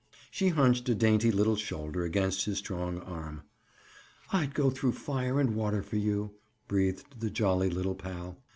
[0.31, 3.43] She hunched a dainty little shoulder against his strong arm.
[4.33, 6.31] "I'd go through fire and water for you,"
[6.67, 8.37] breathed the jolly little pal.